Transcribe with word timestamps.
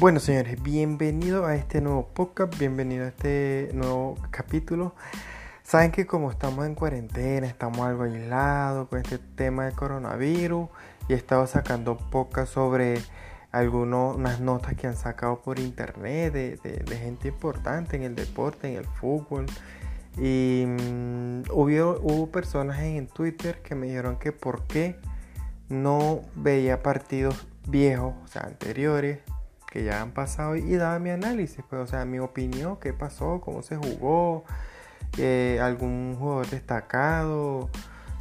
Bueno, 0.00 0.18
señores, 0.18 0.60
bienvenido 0.60 1.46
a 1.46 1.54
este 1.54 1.80
nuevo 1.80 2.08
podcast, 2.08 2.58
bienvenido 2.58 3.04
a 3.04 3.08
este 3.08 3.70
nuevo 3.74 4.18
capítulo. 4.32 4.92
Saben 5.62 5.92
que 5.92 6.04
como 6.04 6.32
estamos 6.32 6.66
en 6.66 6.74
cuarentena, 6.74 7.46
estamos 7.46 7.78
algo 7.78 8.02
aislados 8.02 8.88
con 8.88 8.98
este 8.98 9.18
tema 9.18 9.66
de 9.66 9.72
coronavirus 9.72 10.68
y 11.08 11.12
he 11.12 11.16
estado 11.16 11.46
sacando 11.46 11.96
podcast 11.96 12.52
sobre 12.52 13.00
algunas 13.52 14.40
notas 14.40 14.74
que 14.74 14.88
han 14.88 14.96
sacado 14.96 15.40
por 15.42 15.60
internet 15.60 16.32
de, 16.32 16.98
gente 16.98 17.28
importante 17.28 17.94
en 17.94 18.02
el 18.02 18.16
deporte, 18.16 18.72
en 18.72 18.78
el 18.78 18.86
fútbol. 18.86 19.46
Y 20.18 20.64
mm, 20.66 21.42
hubo, 21.52 22.00
hubo 22.02 22.26
personas 22.32 22.80
en 22.80 23.06
Twitter 23.06 23.62
que 23.62 23.76
me 23.76 23.86
dijeron 23.86 24.18
que 24.18 24.32
por 24.32 24.64
qué 24.64 24.98
no 25.68 26.22
veía 26.34 26.82
partidos 26.82 27.46
viejos, 27.68 28.12
o 28.24 28.26
sea, 28.26 28.42
anteriores, 28.42 29.20
que 29.74 29.82
ya 29.82 30.02
han 30.02 30.12
pasado 30.12 30.54
y 30.54 30.76
daba 30.76 31.00
mi 31.00 31.10
análisis, 31.10 31.64
pues, 31.68 31.82
o 31.82 31.86
sea, 31.88 32.04
mi 32.04 32.20
opinión, 32.20 32.76
qué 32.76 32.92
pasó, 32.92 33.40
cómo 33.40 33.60
se 33.60 33.74
jugó, 33.74 34.44
eh, 35.18 35.58
algún 35.60 36.14
jugador 36.16 36.48
destacado, 36.48 37.68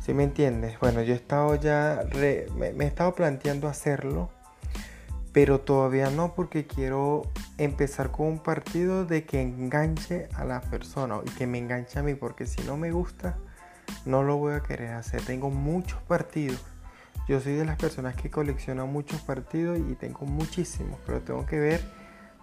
¿sí 0.02 0.16
me 0.16 0.24
entiendes? 0.24 0.80
Bueno, 0.80 1.04
yo 1.04 1.14
he 1.14 1.16
estado 1.16 1.54
ya, 1.54 2.06
me, 2.16 2.70
he 2.70 2.88
estado 2.88 3.14
planteando 3.14 3.68
hacerlo, 3.68 4.32
pero 5.32 5.60
todavía 5.60 6.10
no 6.10 6.34
porque 6.34 6.66
quiero 6.66 7.22
empezar 7.60 8.10
con 8.10 8.26
un 8.26 8.40
partido 8.40 9.06
de 9.06 9.24
que 9.26 9.40
enganche 9.40 10.30
a 10.34 10.46
la 10.46 10.60
persona 10.60 11.20
y 11.24 11.30
que 11.30 11.46
me 11.46 11.60
enganche 11.60 12.00
a 12.00 12.02
mí, 12.02 12.16
porque 12.16 12.48
si 12.48 12.64
no 12.64 12.78
me 12.78 12.92
gusta, 12.92 13.38
no 14.06 14.24
lo 14.24 14.38
voy 14.38 14.56
a 14.56 14.62
querer 14.62 14.94
hacer. 14.94 15.22
Tengo 15.22 15.52
muchos 15.52 16.02
partidos 16.02 16.66
yo 17.28 17.40
soy 17.40 17.54
de 17.54 17.66
las 17.66 17.78
personas 17.78 18.16
que 18.16 18.30
coleccionan 18.30 18.92
muchos 18.92 19.22
partidos 19.22 19.80
y 19.80 19.96
tengo 19.96 20.26
muchísimos, 20.26 21.00
pero 21.06 21.22
tengo 21.22 21.46
que 21.46 21.60
ver 21.60 21.82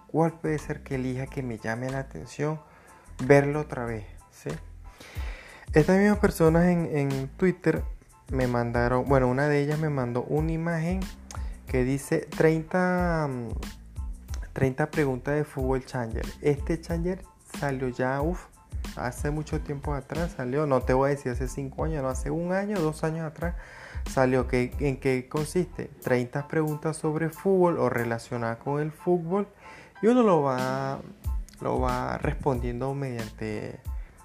cuál 0.06 0.32
puede 0.32 0.58
ser 0.58 0.82
que 0.82 0.94
elija 0.94 1.26
que 1.26 1.42
me 1.42 1.58
llame 1.58 1.90
la 1.90 1.98
atención, 2.00 2.60
verlo 3.24 3.60
otra 3.60 3.84
vez. 3.84 4.06
¿sí? 4.30 4.50
Estas 5.74 5.98
mismas 5.98 6.18
personas 6.18 6.64
en, 6.64 7.28
Twitter 7.36 7.82
me 8.30 8.46
mandaron, 8.46 9.04
bueno, 9.06 9.28
una 9.28 9.48
de 9.48 9.60
ellas 9.60 9.78
me 9.78 9.90
mandó 9.90 10.22
una 10.22 10.52
imagen 10.52 11.00
que 11.66 11.84
dice 11.84 12.26
30, 12.36 13.28
30 14.52 14.84
mm, 14.84 14.90
preguntas 14.90 15.34
de 15.34 15.44
fútbol 15.44 15.84
changer. 15.84 16.24
Este 16.40 16.80
changer 16.80 17.22
salió 17.58 17.88
ya, 17.90 18.20
uff, 18.22 18.46
hace 18.96 19.30
mucho 19.30 19.60
tiempo 19.60 19.92
atrás 19.92 20.32
salió, 20.36 20.66
no 20.66 20.80
te 20.80 20.94
voy 20.94 21.08
a 21.08 21.10
decir 21.10 21.32
hace 21.32 21.48
5 21.48 21.84
años, 21.84 22.02
no, 22.02 22.08
hace 22.08 22.30
un 22.30 22.52
año, 22.52 22.80
dos 22.80 23.04
años 23.04 23.26
atrás 23.26 23.54
salió 24.08 24.46
que, 24.46 24.72
en 24.80 24.98
qué 24.98 25.28
consiste 25.28 25.90
30 26.02 26.48
preguntas 26.48 26.96
sobre 26.96 27.30
fútbol 27.30 27.78
o 27.78 27.88
relacionadas 27.88 28.58
con 28.58 28.80
el 28.80 28.92
fútbol 28.92 29.48
y 30.02 30.06
uno 30.06 30.22
lo 30.22 30.42
va, 30.42 31.00
lo 31.60 31.80
va 31.80 32.18
respondiendo 32.18 32.94
mediante 32.94 33.80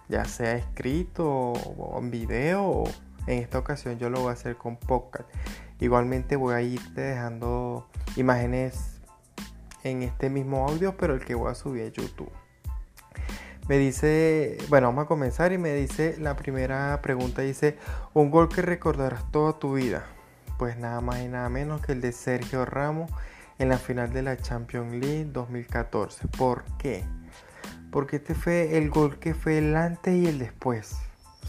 ya 0.07 0.25
sea 0.25 0.55
escrito 0.55 1.25
o 1.27 1.99
en 1.99 2.11
video 2.11 2.63
o 2.63 2.83
en 3.27 3.39
esta 3.39 3.57
ocasión 3.57 3.97
yo 3.97 4.09
lo 4.09 4.21
voy 4.21 4.29
a 4.29 4.33
hacer 4.33 4.55
con 4.55 4.77
podcast. 4.77 5.27
Igualmente 5.79 6.35
voy 6.35 6.53
a 6.53 6.61
irte 6.61 7.01
dejando 7.01 7.87
imágenes 8.15 9.01
en 9.83 10.03
este 10.03 10.29
mismo 10.29 10.67
audio 10.67 10.95
pero 10.97 11.15
el 11.15 11.25
que 11.25 11.35
voy 11.35 11.51
a 11.51 11.55
subir 11.55 11.83
a 11.83 11.87
YouTube. 11.89 12.31
Me 13.67 13.79
dice, 13.79 14.57
bueno, 14.69 14.87
vamos 14.87 15.05
a 15.05 15.07
comenzar 15.07 15.51
y 15.51 15.57
me 15.57 15.73
dice, 15.73 16.17
la 16.19 16.35
primera 16.35 16.99
pregunta 17.01 17.41
dice, 17.41 17.77
un 18.13 18.29
gol 18.29 18.47
que 18.47 18.61
recordarás 18.61 19.31
toda 19.31 19.57
tu 19.57 19.73
vida. 19.73 20.05
Pues 20.59 20.77
nada 20.77 21.01
más 21.01 21.21
y 21.21 21.27
nada 21.27 21.49
menos 21.49 21.81
que 21.81 21.93
el 21.93 22.01
de 22.01 22.11
Sergio 22.11 22.63
Ramos 22.65 23.09
en 23.57 23.69
la 23.69 23.79
final 23.79 24.13
de 24.13 24.21
la 24.21 24.37
Champions 24.37 24.93
League 24.93 25.25
2014. 25.25 26.27
¿Por 26.27 26.63
qué? 26.77 27.03
Porque 27.91 28.17
este 28.17 28.35
fue 28.35 28.77
el 28.77 28.91
gol 28.91 29.17
que 29.17 29.33
fue 29.33 29.57
el 29.57 29.75
antes 29.75 30.13
y 30.13 30.27
el 30.27 30.37
después. 30.37 30.97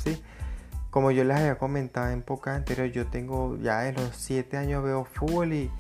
¿sí? 0.03 0.23
Como 0.91 1.11
yo 1.11 1.23
les 1.23 1.37
había 1.37 1.59
comentado 1.59 2.11
en 2.11 2.23
pocas 2.23 2.57
anteriores, 2.57 2.95
yo 2.95 3.07
tengo 3.09 3.59
ya 3.59 3.81
de 3.81 3.93
los 3.93 4.17
7 4.17 4.57
años 4.57 4.83
veo 4.83 5.05
fútbol 5.05 5.53
y 5.53 5.71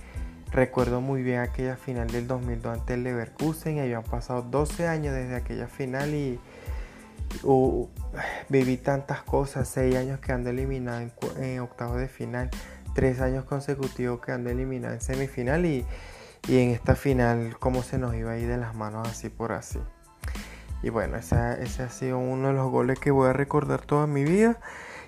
Recuerdo 0.52 1.00
muy 1.00 1.22
bien 1.22 1.40
aquella 1.40 1.76
final 1.76 2.06
del 2.08 2.26
2002 2.26 2.78
ante 2.78 2.94
el 2.94 3.02
Leverkusen 3.02 3.80
habían 3.80 4.04
pasado 4.04 4.42
12 4.42 4.86
años 4.86 5.14
desde 5.14 5.34
aquella 5.34 5.66
final 5.66 6.14
y 6.14 6.38
viví 8.48 8.76
tantas 8.76 9.22
cosas, 9.22 9.68
6 9.68 9.96
años 9.96 10.20
que 10.20 10.32
ando 10.32 10.50
eliminado 10.50 11.00
en, 11.38 11.60
octavos 11.60 11.98
de 11.98 12.08
final, 12.08 12.50
3 12.94 13.20
años 13.20 13.44
consecutivos 13.44 14.20
que 14.20 14.32
ando 14.32 14.50
eliminado 14.50 14.94
en 14.94 15.00
semifinal 15.00 15.66
y, 15.66 15.84
en 16.48 16.70
esta 16.70 16.94
final 16.94 17.56
cómo 17.58 17.82
se 17.82 17.98
nos 17.98 18.14
iba 18.14 18.30
a 18.30 18.38
ir 18.38 18.46
de 18.46 18.56
las 18.56 18.74
manos 18.74 19.08
así 19.08 19.28
por 19.28 19.50
así. 19.50 19.80
Y 20.80 20.90
bueno, 20.90 21.16
ese, 21.16 21.34
ha 21.36 21.88
sido 21.90 22.18
uno 22.18 22.48
de 22.48 22.54
los 22.54 22.70
goles 22.70 23.00
que 23.00 23.10
voy 23.10 23.28
a 23.28 23.32
recordar 23.32 23.80
toda 23.84 24.06
mi 24.06 24.22
vida 24.22 24.60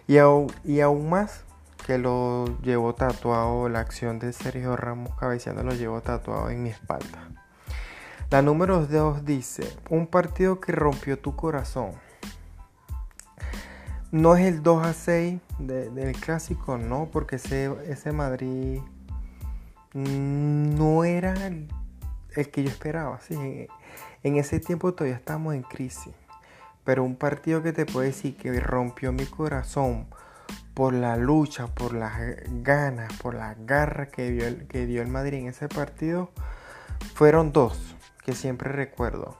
y 0.08 0.18
aún 0.18 1.08
más 1.08 1.44
que 1.88 1.96
lo 1.96 2.44
llevo 2.60 2.94
tatuado, 2.94 3.70
la 3.70 3.80
acción 3.80 4.18
de 4.18 4.34
Sergio 4.34 4.76
Ramos 4.76 5.14
cabeceando 5.14 5.62
lo 5.62 5.72
llevo 5.72 6.02
tatuado 6.02 6.50
en 6.50 6.62
mi 6.62 6.68
espalda. 6.68 7.30
La 8.30 8.42
número 8.42 8.84
2 8.84 9.24
dice, 9.24 9.74
un 9.88 10.06
partido 10.06 10.60
que 10.60 10.72
rompió 10.72 11.18
tu 11.18 11.34
corazón. 11.34 11.92
No 14.12 14.36
es 14.36 14.44
el 14.44 14.62
2 14.62 14.86
a 14.86 14.92
6 14.92 15.40
del 15.60 16.12
clásico, 16.20 16.76
no, 16.76 17.08
porque 17.10 17.36
ese, 17.36 17.74
ese 17.86 18.12
Madrid 18.12 18.82
no 19.94 21.04
era 21.04 21.46
el, 21.46 21.70
que 22.52 22.64
yo 22.64 22.68
esperaba. 22.68 23.18
¿sí? 23.20 23.66
En 24.22 24.36
ese 24.36 24.60
tiempo 24.60 24.92
todavía 24.92 25.16
estamos 25.16 25.54
en 25.54 25.62
crisis. 25.62 26.12
Pero 26.84 27.02
un 27.02 27.16
partido 27.16 27.62
que 27.62 27.72
te 27.72 27.86
puede 27.86 28.08
decir 28.08 28.36
que 28.36 28.60
rompió 28.60 29.10
mi 29.10 29.24
corazón 29.24 30.06
por 30.78 30.94
la 30.94 31.16
lucha, 31.16 31.66
por 31.66 31.92
las 31.92 32.12
ganas, 32.62 33.12
por 33.14 33.34
la 33.34 33.56
garra 33.66 34.06
que 34.06 34.30
dio, 34.30 34.46
el, 34.46 34.68
que 34.68 34.86
dio 34.86 35.02
el 35.02 35.08
Madrid 35.08 35.38
en 35.38 35.48
ese 35.48 35.66
partido, 35.66 36.30
fueron 37.14 37.52
dos 37.52 37.96
que 38.24 38.32
siempre 38.32 38.70
recuerdo. 38.70 39.36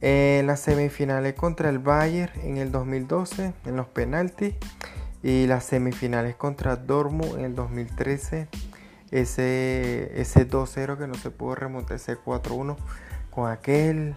En 0.00 0.46
las 0.46 0.60
semifinales 0.60 1.34
contra 1.34 1.68
el 1.68 1.78
Bayern 1.78 2.32
en 2.40 2.56
el 2.56 2.72
2012, 2.72 3.52
en 3.66 3.76
los 3.76 3.86
penaltis, 3.88 4.54
y 5.22 5.46
las 5.46 5.64
semifinales 5.64 6.36
contra 6.36 6.76
Dortmund 6.76 7.38
en 7.38 7.44
el 7.44 7.54
2013, 7.54 8.48
ese, 9.10 10.10
ese 10.18 10.48
2-0 10.48 10.96
que 10.96 11.06
no 11.06 11.16
se 11.16 11.30
pudo 11.30 11.54
remontar, 11.54 11.96
ese 11.96 12.16
4-1, 12.16 12.78
con 13.30 13.50
aquel, 13.50 14.14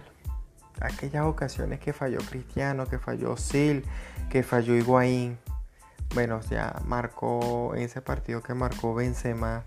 aquellas 0.80 1.26
ocasiones 1.26 1.80
que 1.80 1.92
falló 1.92 2.20
Cristiano, 2.30 2.86
que 2.86 2.98
falló 2.98 3.36
Sil, 3.36 3.84
que 4.30 4.42
falló 4.42 4.74
Higuaín 4.74 5.36
bueno, 6.14 6.40
ya 6.50 6.74
marcó 6.86 7.72
en 7.74 7.82
ese 7.82 8.02
partido 8.02 8.42
que 8.42 8.54
marcó 8.54 8.94
Benzema 8.94 9.64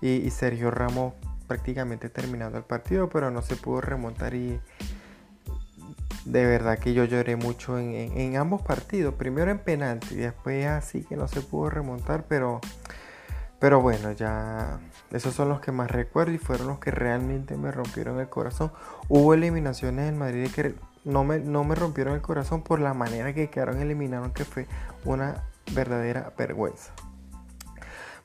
y, 0.00 0.30
Sergio 0.30 0.70
Ramos 0.70 1.14
prácticamente 1.48 2.08
terminando 2.08 2.58
el 2.58 2.64
partido, 2.64 3.08
pero 3.08 3.30
no 3.30 3.42
se 3.42 3.56
pudo 3.56 3.80
remontar 3.80 4.34
y 4.34 4.60
de 6.24 6.44
verdad 6.44 6.78
que 6.78 6.92
yo 6.92 7.04
lloré 7.04 7.36
mucho 7.36 7.78
en, 7.78 8.36
ambos 8.36 8.62
partidos, 8.62 9.14
primero 9.14 9.50
en 9.50 9.60
penalti 9.60 10.14
y 10.14 10.18
después 10.18 10.66
así 10.66 11.04
que 11.04 11.16
no 11.16 11.28
se 11.28 11.40
pudo 11.40 11.70
remontar, 11.70 12.24
pero, 12.28 12.60
pero 13.60 13.80
bueno, 13.80 14.12
ya 14.12 14.80
esos 15.12 15.34
son 15.34 15.48
los 15.48 15.60
que 15.60 15.72
más 15.72 15.90
recuerdo 15.90 16.32
y 16.32 16.38
fueron 16.38 16.66
los 16.66 16.78
que 16.78 16.90
realmente 16.90 17.56
me 17.56 17.70
rompieron 17.70 18.18
el 18.18 18.28
corazón. 18.28 18.72
Hubo 19.08 19.34
eliminaciones 19.34 20.08
en 20.08 20.18
Madrid 20.18 20.50
que 20.52 20.74
no 21.04 21.22
me, 21.22 21.38
no 21.38 21.62
me 21.62 21.76
rompieron 21.76 22.14
el 22.14 22.22
corazón 22.22 22.62
por 22.62 22.80
la 22.80 22.92
manera 22.92 23.32
que 23.32 23.48
quedaron 23.48 23.80
eliminados, 23.80 24.32
que 24.32 24.44
fue 24.44 24.66
una 25.04 25.44
verdadera 25.72 26.32
vergüenza. 26.36 26.92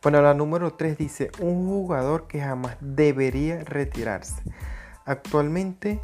Bueno, 0.02 0.22
la 0.22 0.34
número 0.34 0.74
3 0.74 0.98
dice, 0.98 1.32
un 1.40 1.68
jugador 1.68 2.28
que 2.28 2.42
jamás 2.42 2.76
debería 2.80 3.64
retirarse. 3.64 4.42
Actualmente, 5.06 6.02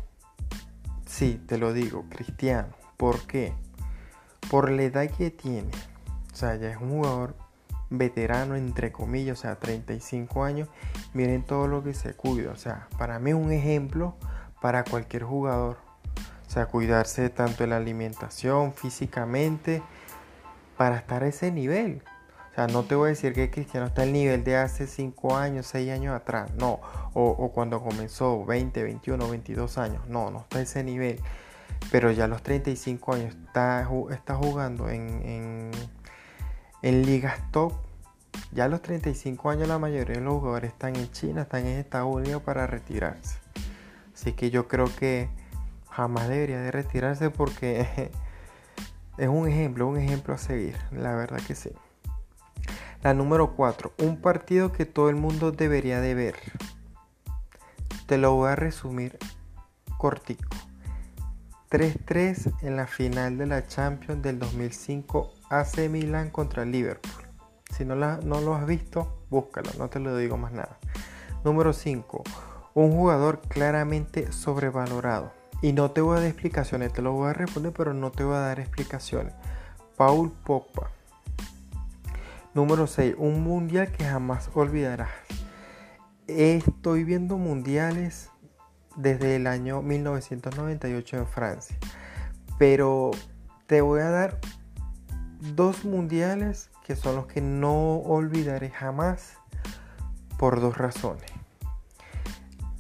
sí, 1.08 1.42
te 1.48 1.58
lo 1.58 1.74
digo, 1.74 2.06
Cristiano. 2.10 2.70
¿Por 2.96 3.22
qué? 3.22 3.54
Por 4.52 4.70
la 4.70 4.84
edad 4.84 5.10
que 5.10 5.32
tiene. 5.32 5.72
O 6.32 6.36
sea, 6.36 6.56
ya 6.56 6.70
es 6.70 6.78
un 6.78 6.92
jugador 6.92 7.36
veterano, 7.90 8.56
entre 8.56 8.92
comillas, 8.92 9.40
o 9.40 9.42
sea, 9.42 9.56
35 9.56 10.44
años. 10.44 10.70
Miren 11.14 11.44
todo 11.44 11.68
lo 11.68 11.84
que 11.84 11.96
se 11.96 12.14
cuida. 12.14 12.52
O 12.52 12.56
sea, 12.58 12.88
para 13.00 13.18
mí 13.18 13.32
es 13.32 13.36
un 13.36 13.52
ejemplo 13.52 14.16
para 14.62 14.84
cualquier 14.84 15.24
jugador. 15.24 15.78
O 16.48 16.50
sea, 16.50 16.68
cuidarse 16.68 17.30
tanto 17.30 17.64
de 17.64 17.68
la 17.68 17.78
alimentación, 17.78 18.74
físicamente, 18.74 19.82
para 20.78 20.98
estar 20.98 21.24
a 21.24 21.28
ese 21.28 21.52
nivel. 21.52 22.02
O 22.52 22.56
sea, 22.56 22.68
no 22.68 22.84
te 22.84 22.96
voy 22.96 23.08
a 23.08 23.10
decir 23.10 23.34
que 23.34 23.52
Cristiano 23.52 23.88
está 23.88 24.04
al 24.04 24.14
nivel 24.14 24.44
de 24.44 24.58
hace 24.58 24.88
5 24.88 25.36
años, 25.36 25.68
6 25.68 25.92
años 25.92 26.16
atrás, 26.16 26.52
no. 26.58 26.80
O, 27.14 27.52
cuando 27.54 27.82
comenzó 27.82 28.46
20, 28.46 28.84
21, 28.84 29.30
22 29.30 29.78
años, 29.78 30.08
no, 30.08 30.32
no 30.32 30.40
está 30.40 30.60
a 30.60 30.62
ese 30.62 30.84
nivel. 30.84 31.20
Pero 31.92 32.12
ya 32.12 32.26
a 32.26 32.28
los 32.28 32.42
35 32.42 33.14
años 33.14 33.36
está, 33.36 33.88
está 34.12 34.36
jugando 34.36 34.90
en, 34.90 35.72
en, 36.82 37.06
ligas 37.06 37.40
top. 37.52 37.74
Ya 38.52 38.66
a 38.66 38.68
los 38.68 38.82
35 38.82 39.50
años 39.50 39.68
la 39.68 39.78
mayoría 39.78 40.16
de 40.16 40.22
los 40.22 40.36
jugadores 40.36 40.72
están 40.72 40.96
en 40.96 41.12
China, 41.12 41.44
están 41.44 41.66
en 41.68 41.80
Estados 41.80 42.14
Unidos 42.16 42.42
para 42.44 42.66
retirarse. 42.66 43.38
Así 44.16 44.34
que 44.34 44.50
yo 44.50 44.68
creo 44.68 44.88
que 44.96 45.30
jamás 45.90 46.28
debería 46.28 46.60
de 46.60 46.72
retirarse 46.72 47.30
porque 47.30 48.12
es 49.18 49.28
un 49.28 49.48
ejemplo, 49.48 49.88
un 49.88 49.98
ejemplo 49.98 50.34
a 50.34 50.38
seguir, 50.38 50.78
la 50.92 51.16
verdad 51.16 51.40
que 51.46 51.56
sí. 51.56 51.72
La 53.04 53.14
número 53.14 53.56
4, 53.56 53.94
un 54.00 54.22
partido 54.22 54.72
que 54.72 54.86
todo 54.86 55.10
el 55.10 55.16
mundo 55.16 55.52
debería 55.52 56.02
de 56.02 56.14
ver. 56.16 56.36
Te 58.06 58.18
lo 58.18 58.34
voy 58.34 58.50
a 58.50 58.56
resumir 58.56 59.18
cortico. 59.98 60.50
3-3 61.70 62.54
en 62.62 62.78
la 62.78 62.88
final 62.88 63.38
de 63.38 63.46
la 63.46 63.68
Champions 63.68 64.22
del 64.22 64.40
2005 64.40 65.34
AC 65.50 65.90
Milan 65.90 66.30
contra 66.30 66.64
Liverpool. 66.64 67.28
Si 67.76 67.84
no, 67.84 67.96
la, 67.96 68.20
no 68.24 68.40
lo 68.40 68.56
has 68.56 68.66
visto, 68.66 69.22
búscalo, 69.30 69.70
no 69.78 69.90
te 69.90 70.00
lo 70.00 70.16
digo 70.16 70.38
más 70.38 70.54
nada. 70.54 70.80
Número 71.44 71.74
5. 71.74 72.24
Un 72.74 72.92
jugador 72.92 73.42
claramente 73.42 74.32
sobrevalorado. 74.32 75.37
Y 75.62 75.74
no 75.74 75.92
te 75.92 76.02
voy 76.02 76.18
a 76.18 76.20
dar 76.20 76.30
explicaciones, 76.30 76.94
te 76.94 77.02
lo 77.02 77.14
voy 77.14 77.30
a 77.30 77.34
responder, 77.34 77.74
pero 77.74 77.94
no 77.94 78.12
te 78.12 78.24
voy 78.24 78.36
a 78.36 78.40
dar 78.40 78.60
explicaciones. 78.60 79.34
Paul 79.96 80.32
Pogba. 80.32 80.92
Número 82.54 82.86
6. 82.86 83.16
Un 83.18 83.44
mundial 83.44 83.92
que 83.92 84.06
jamás 84.06 84.52
olvidarás. 84.54 85.10
Estoy 86.28 87.04
viendo 87.04 87.38
mundiales 87.38 88.30
desde 88.96 89.36
el 89.36 89.48
año 89.48 89.82
1998 89.82 91.18
en 91.18 91.28
Francia. 91.28 91.78
Pero 92.60 93.12
te 93.66 93.82
voy 93.82 94.02
a 94.02 94.10
dar 94.10 94.40
dos 95.56 95.86
mundiales 95.86 96.70
que 96.86 96.96
son 96.96 97.16
los 97.16 97.28
que 97.28 97.42
no 97.42 97.98
olvidaré 97.98 98.70
jamás 98.70 99.38
por 100.38 100.62
dos 100.62 100.78
razones. 100.78 101.32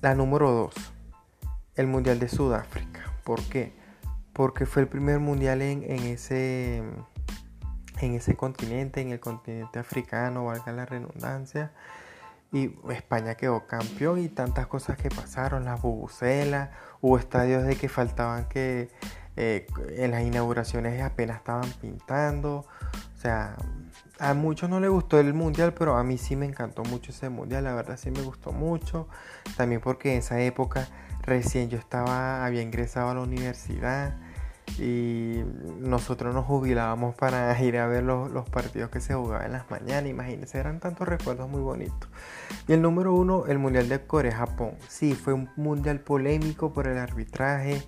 La 0.01 0.15
número 0.15 0.51
2. 0.51 0.96
El 1.77 1.87
Mundial 1.87 2.19
de 2.19 2.27
Sudáfrica. 2.27 3.13
¿Por 3.23 3.41
qué? 3.43 3.71
Porque 4.33 4.65
fue 4.65 4.81
el 4.81 4.87
primer 4.87 5.19
mundial 5.19 5.61
en, 5.61 5.83
ese 5.83 6.83
en 7.99 8.13
ese 8.13 8.35
continente, 8.35 9.01
en 9.01 9.11
el 9.11 9.19
continente 9.19 9.79
africano, 9.79 10.45
valga 10.45 10.71
la 10.71 10.85
redundancia. 10.85 11.71
Y 12.51 12.75
España 12.89 13.35
quedó 13.35 13.67
campeón 13.67 14.19
y 14.19 14.29
tantas 14.29 14.67
cosas 14.67 14.97
que 14.97 15.09
pasaron, 15.09 15.65
las 15.65 15.81
bubucelas, 15.81 16.69
hubo 17.01 17.17
estadios 17.17 17.63
de 17.63 17.75
que 17.75 17.89
faltaban 17.89 18.47
que 18.47 18.89
eh, 19.35 19.67
en 19.97 20.11
las 20.11 20.23
inauguraciones 20.23 21.01
apenas 21.01 21.37
estaban 21.37 21.69
pintando. 21.81 22.65
O 23.17 23.19
sea, 23.19 23.55
a 24.19 24.33
muchos 24.35 24.69
no 24.69 24.79
les 24.79 24.91
gustó 24.91 25.19
el 25.19 25.33
mundial, 25.33 25.73
pero 25.73 25.97
a 25.97 26.03
mí 26.03 26.19
sí 26.19 26.35
me 26.35 26.45
encantó 26.45 26.83
mucho 26.83 27.11
ese 27.11 27.29
mundial, 27.29 27.63
la 27.63 27.73
verdad 27.73 27.97
sí 27.97 28.11
me 28.11 28.21
gustó 28.21 28.51
mucho. 28.51 29.07
También 29.57 29.81
porque 29.81 30.13
en 30.13 30.19
esa 30.19 30.39
época 30.39 30.87
recién 31.23 31.69
yo 31.69 31.79
estaba, 31.79 32.45
había 32.45 32.61
ingresado 32.61 33.09
a 33.09 33.15
la 33.15 33.21
universidad 33.21 34.15
y 34.77 35.41
nosotros 35.79 36.35
nos 36.35 36.45
jubilábamos 36.45 37.15
para 37.15 37.59
ir 37.63 37.77
a 37.77 37.87
ver 37.87 38.03
los, 38.03 38.49
partidos 38.49 38.91
que 38.91 39.01
se 39.01 39.15
jugaban 39.15 39.47
en 39.47 39.51
las 39.53 39.71
mañanas. 39.71 40.09
Imagínense, 40.09 40.59
eran 40.59 40.79
tantos 40.79 41.07
recuerdos 41.07 41.49
muy 41.49 41.61
bonitos. 41.61 42.09
Y 42.67 42.73
el 42.73 42.83
número 42.83 43.13
uno, 43.13 43.45
el 43.47 43.57
Mundial 43.57 43.89
de 43.89 44.05
Corea-Japón. 44.05 44.73
Sí, 44.87 45.15
fue 45.15 45.33
un 45.33 45.49
mundial 45.55 46.01
polémico 46.01 46.71
por 46.71 46.87
el 46.87 46.99
arbitraje. 46.99 47.81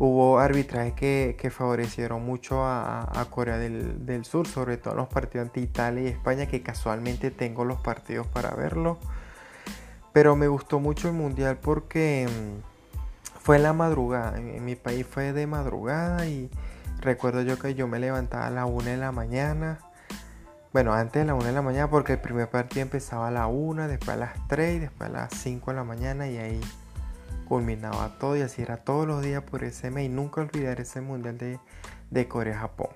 Hubo 0.00 0.38
arbitrajes 0.38 0.94
que, 0.94 1.50
favorecieron 1.50 2.24
mucho 2.24 2.64
a, 2.64 3.26
Corea 3.30 3.58
del, 3.58 4.24
Sur, 4.24 4.46
sobre 4.46 4.76
todo 4.76 4.92
en 4.92 4.98
los 4.98 5.08
partidos 5.08 5.48
ante 5.48 5.60
Italia 5.60 6.04
y 6.04 6.06
España, 6.06 6.46
que 6.46 6.62
casualmente 6.62 7.32
tengo 7.32 7.64
los 7.64 7.80
partidos 7.80 8.26
para 8.28 8.50
verlo. 8.50 8.98
Pero 10.12 10.36
me 10.36 10.46
gustó 10.46 10.78
mucho 10.78 11.08
el 11.08 11.14
mundial 11.14 11.58
porque 11.60 12.28
mm, 12.28 13.40
fue 13.40 13.56
en 13.56 13.64
la 13.64 13.72
madrugada, 13.72 14.38
en, 14.38 14.64
mi 14.64 14.76
país 14.76 15.04
fue 15.04 15.32
de 15.32 15.48
madrugada 15.48 16.26
y 16.26 16.48
recuerdo 17.00 17.42
yo 17.42 17.58
que 17.58 17.74
yo 17.74 17.88
me 17.88 17.98
levantaba 17.98 18.46
a 18.46 18.50
la 18.50 18.66
1 18.66 18.84
de 18.84 18.96
la 18.98 19.10
mañana. 19.10 19.80
Bueno, 20.72 20.92
antes 20.92 21.22
de 21.22 21.26
la 21.26 21.34
1 21.34 21.44
de 21.44 21.52
la 21.52 21.62
mañana 21.62 21.90
porque 21.90 22.12
el 22.12 22.20
primer 22.20 22.48
partido 22.48 22.82
empezaba 22.82 23.28
a 23.28 23.30
la 23.32 23.48
1, 23.48 23.88
después 23.88 24.10
a 24.10 24.16
las 24.16 24.46
3 24.46 24.76
y 24.76 24.78
después 24.78 25.10
a 25.10 25.12
las 25.12 25.34
5 25.34 25.72
de 25.72 25.76
la 25.76 25.84
mañana 25.84 26.28
y 26.28 26.38
ahí 26.38 26.60
culminaba 27.48 28.18
todo 28.18 28.36
y 28.36 28.42
así 28.42 28.62
era 28.62 28.76
todos 28.76 29.06
los 29.06 29.22
días 29.22 29.42
por 29.42 29.64
ese 29.64 29.90
mes 29.90 30.06
y 30.06 30.08
nunca 30.08 30.42
olvidar 30.42 30.80
ese 30.80 31.00
mundial 31.00 31.38
de, 31.38 31.58
de 32.10 32.28
Corea-Japón. 32.28 32.90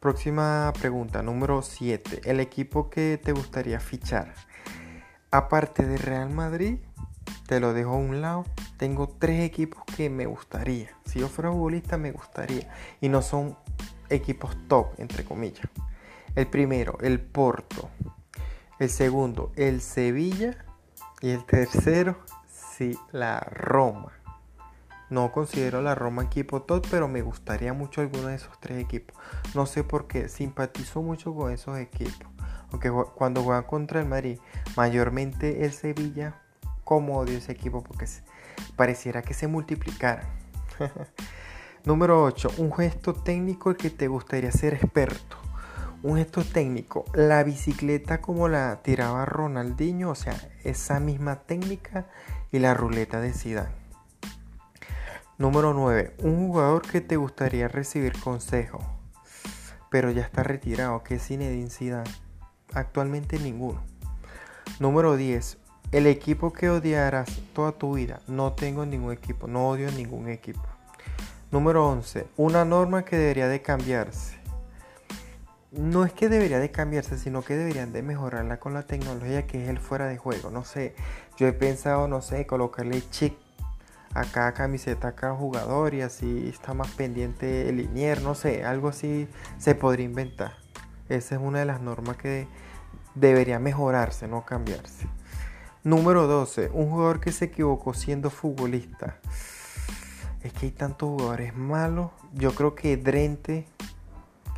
Próxima 0.00 0.72
pregunta, 0.78 1.22
número 1.22 1.62
7. 1.62 2.22
El 2.24 2.40
equipo 2.40 2.90
que 2.90 3.20
te 3.22 3.32
gustaría 3.32 3.80
fichar. 3.80 4.34
Aparte 5.30 5.84
de 5.84 5.96
Real 5.96 6.30
Madrid, 6.30 6.78
te 7.46 7.60
lo 7.60 7.72
dejo 7.72 7.94
a 7.94 7.96
un 7.96 8.20
lado. 8.20 8.44
Tengo 8.76 9.08
tres 9.08 9.42
equipos 9.42 9.82
que 9.96 10.10
me 10.10 10.26
gustaría. 10.26 10.90
Si 11.04 11.18
yo 11.20 11.28
fuera 11.28 11.50
futbolista, 11.50 11.96
me 11.96 12.12
gustaría. 12.12 12.68
Y 13.00 13.08
no 13.08 13.22
son 13.22 13.56
equipos 14.08 14.56
top, 14.68 14.88
entre 14.98 15.24
comillas. 15.24 15.66
El 16.34 16.46
primero, 16.46 16.98
el 17.00 17.20
Porto. 17.20 17.88
El 18.78 18.90
segundo, 18.90 19.52
el 19.56 19.80
Sevilla. 19.80 20.64
Y 21.20 21.30
el 21.30 21.44
tercero, 21.44 22.18
la 23.12 23.40
Roma. 23.40 24.12
No 25.10 25.32
considero 25.32 25.80
la 25.80 25.94
Roma 25.94 26.24
equipo 26.24 26.62
top, 26.62 26.86
pero 26.90 27.08
me 27.08 27.22
gustaría 27.22 27.72
mucho 27.72 28.02
alguno 28.02 28.28
de 28.28 28.34
esos 28.34 28.58
tres 28.60 28.82
equipos. 28.82 29.16
No 29.54 29.64
sé 29.66 29.84
por 29.84 30.06
qué, 30.06 30.28
simpatizo 30.28 31.02
mucho 31.02 31.34
con 31.34 31.50
esos 31.50 31.78
equipos. 31.78 32.28
Aunque 32.70 32.90
cuando 32.90 33.42
juegan 33.42 33.64
contra 33.64 34.00
el 34.00 34.06
Madrid, 34.06 34.38
mayormente 34.76 35.64
el 35.64 35.72
Sevilla 35.72 36.42
cómo 36.84 37.18
odio 37.18 37.36
ese 37.36 37.52
equipo 37.52 37.82
porque 37.82 38.06
pareciera 38.76 39.22
que 39.22 39.34
se 39.34 39.46
multiplicara. 39.46 40.28
Número 41.84 42.22
8. 42.24 42.52
Un 42.58 42.72
gesto 42.72 43.12
técnico 43.14 43.74
que 43.74 43.90
te 43.90 44.08
gustaría 44.08 44.52
ser 44.52 44.74
experto. 44.74 45.36
Un 46.02 46.16
gesto 46.16 46.44
técnico. 46.44 47.04
La 47.12 47.42
bicicleta 47.44 48.20
como 48.20 48.48
la 48.48 48.82
tiraba 48.82 49.24
Ronaldinho, 49.26 50.10
o 50.10 50.14
sea, 50.14 50.34
esa 50.64 51.00
misma 51.00 51.36
técnica 51.36 52.06
y 52.50 52.58
la 52.58 52.74
ruleta 52.74 53.20
de 53.20 53.32
Zidane. 53.32 53.74
Número 55.38 55.72
9. 55.72 56.16
Un 56.22 56.48
jugador 56.48 56.82
que 56.82 57.00
te 57.00 57.16
gustaría 57.16 57.68
recibir 57.68 58.18
consejo, 58.18 58.80
pero 59.90 60.10
ya 60.10 60.22
está 60.22 60.42
retirado, 60.42 61.02
que 61.04 61.16
es 61.16 61.26
Zinedine 61.26 61.70
Zidane. 61.70 62.10
Actualmente 62.74 63.38
ninguno. 63.38 63.82
Número 64.80 65.16
10. 65.16 65.58
El 65.92 66.06
equipo 66.06 66.52
que 66.52 66.70
odiarás 66.70 67.40
toda 67.54 67.72
tu 67.72 67.94
vida. 67.94 68.20
No 68.26 68.52
tengo 68.52 68.84
ningún 68.84 69.12
equipo, 69.12 69.46
no 69.46 69.68
odio 69.68 69.90
ningún 69.92 70.28
equipo. 70.28 70.62
Número 71.50 71.88
11. 71.88 72.26
Una 72.36 72.64
norma 72.64 73.04
que 73.04 73.16
debería 73.16 73.48
de 73.48 73.62
cambiarse. 73.62 74.37
No 75.78 76.04
es 76.04 76.12
que 76.12 76.28
debería 76.28 76.58
de 76.58 76.72
cambiarse, 76.72 77.16
sino 77.18 77.42
que 77.42 77.56
deberían 77.56 77.92
de 77.92 78.02
mejorarla 78.02 78.58
con 78.58 78.74
la 78.74 78.82
tecnología 78.82 79.46
que 79.46 79.62
es 79.62 79.68
el 79.68 79.78
fuera 79.78 80.08
de 80.08 80.16
juego. 80.16 80.50
No 80.50 80.64
sé, 80.64 80.96
yo 81.36 81.46
he 81.46 81.52
pensado, 81.52 82.08
no 82.08 82.20
sé, 82.20 82.48
colocarle 82.48 83.00
chip 83.10 83.38
a 84.12 84.24
cada 84.24 84.54
camiseta 84.54 85.06
a 85.06 85.14
cada 85.14 85.36
jugador 85.36 85.94
y 85.94 86.00
así 86.00 86.48
está 86.48 86.74
más 86.74 86.90
pendiente 86.90 87.68
el 87.68 87.76
linier, 87.76 88.22
no 88.22 88.34
sé, 88.34 88.64
algo 88.64 88.88
así 88.88 89.28
se 89.58 89.76
podría 89.76 90.06
inventar. 90.06 90.54
Esa 91.08 91.36
es 91.36 91.40
una 91.40 91.60
de 91.60 91.66
las 91.66 91.80
normas 91.80 92.16
que 92.16 92.48
debería 93.14 93.60
mejorarse, 93.60 94.26
no 94.26 94.44
cambiarse. 94.44 95.06
Número 95.84 96.26
12. 96.26 96.70
Un 96.72 96.90
jugador 96.90 97.20
que 97.20 97.30
se 97.30 97.44
equivocó 97.44 97.94
siendo 97.94 98.30
futbolista. 98.30 99.18
Es 100.42 100.52
que 100.52 100.66
hay 100.66 100.72
tantos 100.72 101.10
jugadores 101.10 101.54
malos. 101.54 102.10
Yo 102.34 102.52
creo 102.52 102.74
que 102.74 102.96
Drente, 102.96 103.68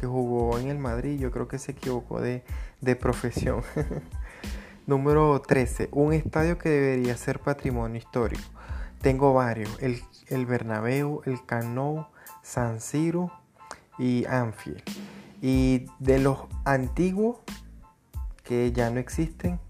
que 0.00 0.06
jugó 0.06 0.58
en 0.58 0.68
el 0.68 0.78
Madrid, 0.78 1.18
yo 1.20 1.30
creo 1.30 1.46
que 1.46 1.58
se 1.58 1.72
equivocó 1.72 2.20
de, 2.20 2.42
profesión. 2.96 3.62
Número 4.86 5.40
13. 5.40 5.90
Un 5.92 6.14
estadio 6.14 6.58
que 6.58 6.70
debería 6.70 7.16
ser 7.16 7.38
patrimonio 7.38 7.98
histórico. 7.98 8.42
Tengo 9.02 9.34
varios. 9.34 9.70
El, 9.80 10.00
el 10.28 10.46
Bernabéu, 10.46 11.22
el 11.26 11.44
Cano, 11.44 12.08
San 12.42 12.80
Siro 12.80 13.30
y 13.98 14.24
Anfield. 14.24 14.82
Y 15.42 15.86
de 15.98 16.18
los 16.18 16.38
antiguos, 16.64 17.38
que 18.42 18.72
ya 18.72 18.90
no 18.90 18.98
existen, 18.98 19.60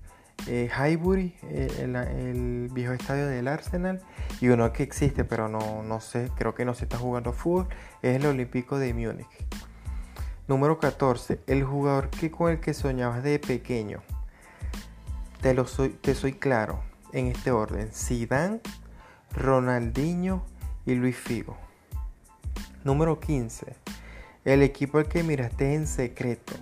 eh, 0.46 0.70
Highbury, 0.74 1.34
eh, 1.42 1.68
el, 1.80 2.68
viejo 2.72 2.92
estadio 2.92 3.26
del 3.26 3.48
Arsenal, 3.48 4.00
y 4.40 4.48
uno 4.48 4.72
que 4.72 4.82
existe, 4.82 5.24
pero 5.24 5.48
no, 5.48 5.82
no 5.82 6.00
sé, 6.00 6.30
creo 6.36 6.54
que 6.54 6.64
no 6.64 6.74
se 6.74 6.84
está 6.84 6.96
jugando 6.96 7.32
fútbol, 7.32 7.68
es 8.00 8.16
el 8.16 8.26
Olímpico 8.26 8.78
de 8.78 8.94
Múnich. 8.94 9.26
Número 10.50 10.80
14. 10.80 11.38
El 11.46 11.62
jugador 11.62 12.10
que 12.10 12.32
con 12.32 12.50
el 12.50 12.58
que 12.58 12.74
soñabas 12.74 13.22
de 13.22 13.38
pequeño. 13.38 14.02
Te, 15.40 15.54
lo 15.54 15.64
soy, 15.64 15.90
te 15.90 16.12
soy 16.16 16.32
claro 16.32 16.82
en 17.12 17.28
este 17.28 17.52
orden. 17.52 17.92
Zidane, 17.92 18.58
Ronaldinho 19.32 20.44
y 20.86 20.96
Luis 20.96 21.16
Figo. 21.16 21.56
Número 22.82 23.20
15. 23.20 23.76
El 24.44 24.62
equipo 24.62 24.98
al 24.98 25.06
que 25.06 25.22
miraste 25.22 25.72
en 25.72 25.86
secreto. 25.86 26.54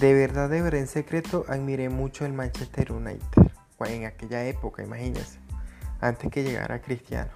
De 0.00 0.12
verdad, 0.12 0.50
de 0.50 0.60
verdad, 0.60 0.80
en 0.80 0.88
secreto, 0.88 1.44
admiré 1.48 1.88
mucho 1.88 2.26
el 2.26 2.32
Manchester 2.32 2.90
United. 2.90 3.48
En 3.86 4.06
aquella 4.06 4.44
época, 4.44 4.82
imagínense. 4.82 5.38
antes 6.00 6.32
que 6.32 6.42
llegara 6.42 6.82
Cristiano. 6.82 7.30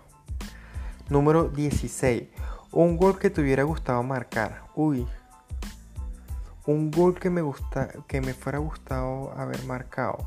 Número 1.08 1.44
16. 1.44 2.24
Un 2.72 2.96
gol 2.96 3.16
que 3.16 3.30
te 3.30 3.40
hubiera 3.40 3.62
gustado 3.62 4.02
marcar. 4.02 4.64
Uy. 4.74 5.06
Un 6.70 6.92
gol 6.92 7.18
que 7.18 7.30
me 7.30 7.42
gusta, 7.42 7.88
que 8.06 8.20
me 8.20 8.32
fuera 8.32 8.58
gustado 8.58 9.32
haber 9.36 9.64
marcado. 9.64 10.18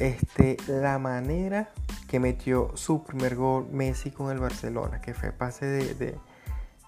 Este, 0.00 0.56
la 0.66 0.98
manera 0.98 1.70
que 2.08 2.18
metió 2.18 2.72
su 2.74 3.04
primer 3.04 3.36
gol 3.36 3.68
Messi 3.70 4.10
con 4.10 4.32
el 4.32 4.40
Barcelona, 4.40 5.00
que 5.00 5.14
fue 5.14 5.30
pase 5.30 5.66
de, 5.66 6.18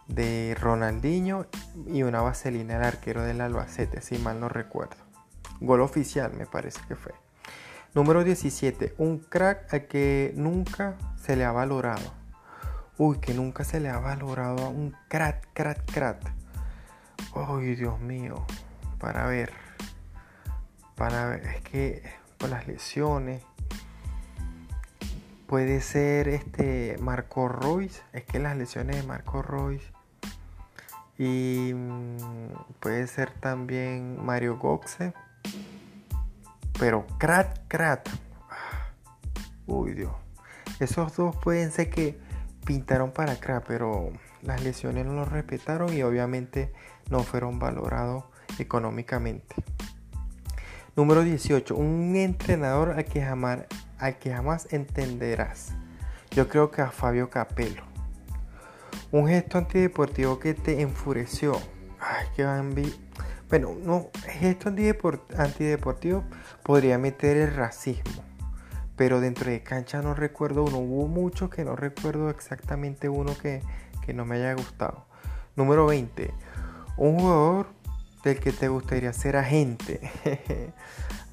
de, 0.08 0.56
Ronaldinho 0.60 1.46
y 1.86 2.02
una 2.02 2.20
vaselina 2.20 2.78
el 2.78 2.82
arquero 2.82 3.22
del 3.22 3.40
Albacete, 3.40 4.00
si 4.00 4.18
mal 4.18 4.40
no 4.40 4.48
recuerdo. 4.48 4.96
Gol 5.60 5.80
oficial 5.80 6.32
me 6.36 6.46
parece 6.46 6.80
que 6.88 6.96
fue. 6.96 7.14
Número 7.94 8.24
17. 8.24 8.96
Un 8.98 9.20
crack 9.20 9.72
al 9.72 9.86
que 9.86 10.32
nunca 10.34 10.96
se 11.16 11.36
le 11.36 11.44
ha 11.44 11.52
valorado. 11.52 12.12
Uy, 12.98 13.18
que 13.18 13.34
nunca 13.34 13.62
se 13.62 13.78
le 13.78 13.88
ha 13.88 14.00
valorado 14.00 14.64
a 14.64 14.68
un 14.68 14.96
crack, 15.06 15.46
crack, 15.54 15.84
crack. 15.92 16.35
Uy, 17.36 17.74
Dios 17.74 18.00
mío. 18.00 18.46
Para 18.98 19.26
ver. 19.26 19.52
Para 20.94 21.26
ver. 21.26 21.44
Es 21.44 21.60
que 21.60 22.02
por 22.38 22.48
las 22.48 22.66
lesiones. 22.66 23.42
Puede 25.46 25.82
ser 25.82 26.28
este 26.28 26.96
Marco 26.98 27.46
Royce. 27.46 28.00
Es 28.14 28.24
que 28.24 28.38
las 28.38 28.56
lesiones 28.56 28.96
de 28.96 29.02
Marco 29.02 29.42
Royce. 29.42 29.84
Y 31.18 31.72
mm, 31.74 32.54
puede 32.80 33.06
ser 33.06 33.30
también 33.32 34.24
Mario 34.24 34.56
Goxe. 34.56 35.12
Pero 36.78 37.06
Krat 37.18 37.58
Krat. 37.68 38.08
Uy 39.66 39.92
Dios. 39.92 40.12
Esos 40.80 41.14
dos 41.14 41.36
pueden 41.36 41.70
ser 41.70 41.90
que 41.90 42.18
pintaron 42.64 43.12
para 43.12 43.36
Krat, 43.36 43.62
pero 43.66 44.10
las 44.40 44.62
lesiones 44.62 45.04
no 45.04 45.12
lo 45.12 45.26
respetaron 45.26 45.92
y 45.92 46.02
obviamente 46.02 46.72
no 47.10 47.22
fueron 47.22 47.58
valorados 47.58 48.24
económicamente. 48.58 49.54
Número 50.96 51.22
18. 51.22 51.74
Un 51.74 52.16
entrenador 52.16 52.92
al 52.92 53.04
que 53.04 53.22
jamás, 53.22 53.60
al 53.98 54.18
que 54.18 54.32
jamás 54.32 54.72
entenderás. 54.72 55.74
Yo 56.30 56.48
creo 56.48 56.70
que 56.70 56.82
a 56.82 56.90
Fabio 56.90 57.28
Capello. 57.28 57.82
Un 59.12 59.28
gesto 59.28 59.58
antideportivo 59.58 60.38
que 60.38 60.54
te 60.54 60.80
enfureció. 60.80 61.60
Ay, 62.00 62.26
qué 62.34 62.44
Bueno, 63.48 63.76
no, 63.82 64.08
gesto 64.26 64.70
antideportivo 64.70 66.24
podría 66.62 66.98
meter 66.98 67.36
el 67.36 67.54
racismo. 67.54 68.24
Pero 68.96 69.20
dentro 69.20 69.50
de 69.50 69.62
cancha 69.62 70.00
no 70.00 70.14
recuerdo 70.14 70.64
uno. 70.64 70.78
Hubo 70.78 71.08
muchos 71.08 71.50
que 71.50 71.64
no 71.64 71.76
recuerdo 71.76 72.30
exactamente 72.30 73.10
uno 73.10 73.36
que, 73.36 73.62
que 74.04 74.14
no 74.14 74.24
me 74.24 74.36
haya 74.36 74.54
gustado. 74.54 75.04
Número 75.56 75.86
20. 75.86 76.32
Un 76.96 77.18
jugador 77.18 77.66
del 78.24 78.40
que 78.40 78.52
te 78.52 78.68
gustaría 78.68 79.12
ser 79.12 79.36
agente. 79.36 80.00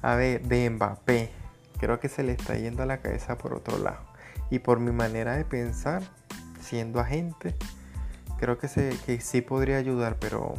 a 0.02 0.14
ver, 0.14 0.42
de 0.42 0.68
Mbappé. 0.70 1.30
Creo 1.78 2.00
que 2.00 2.08
se 2.08 2.22
le 2.22 2.32
está 2.32 2.56
yendo 2.56 2.82
a 2.82 2.86
la 2.86 2.98
cabeza 2.98 3.36
por 3.38 3.54
otro 3.54 3.78
lado. 3.78 4.00
Y 4.50 4.58
por 4.58 4.78
mi 4.78 4.92
manera 4.92 5.36
de 5.36 5.44
pensar, 5.44 6.02
siendo 6.60 7.00
agente, 7.00 7.54
creo 8.38 8.58
que, 8.58 8.68
se, 8.68 8.96
que 9.06 9.20
sí 9.20 9.40
podría 9.40 9.78
ayudar, 9.78 10.16
pero 10.20 10.54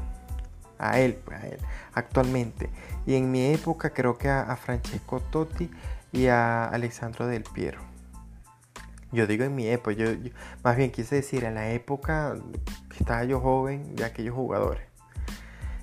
a 0.78 1.00
él, 1.00 1.16
pues 1.24 1.42
a 1.42 1.48
él, 1.48 1.60
actualmente. 1.94 2.70
Y 3.06 3.16
en 3.16 3.32
mi 3.32 3.46
época 3.46 3.92
creo 3.92 4.18
que 4.18 4.30
a, 4.30 4.56
Francesco 4.56 5.20
Totti 5.20 5.70
y 6.12 6.28
a 6.28 6.66
Alessandro 6.66 7.28
Del 7.28 7.44
Piero. 7.44 7.80
Yo 9.12 9.28
digo 9.28 9.44
en 9.46 9.56
mi 9.56 9.68
época, 9.68 9.96
yo, 9.96 10.08
más 10.64 10.76
bien 10.76 10.92
quise 10.92 11.16
decir 11.16 11.44
en 11.44 11.56
la 11.56 11.70
época 11.72 12.36
que 12.90 12.98
estaba 12.98 13.24
yo 13.24 13.40
joven 13.40 13.96
de 13.96 14.04
aquellos 14.04 14.36
jugadores. 14.36 14.95